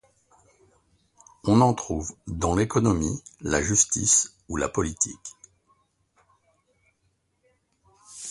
On 1.43 1.61
en 1.61 1.75
trouve 1.75 2.15
dans 2.25 2.55
l'économie, 2.55 3.21
la 3.39 3.61
justice 3.61 4.33
ou 4.49 4.57
la 4.57 4.67
politique. 4.67 5.35